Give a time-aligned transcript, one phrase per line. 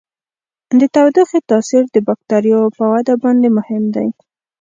[0.79, 4.07] د تودوخې تاثیر د بکټریاوو په وده باندې مهم دی.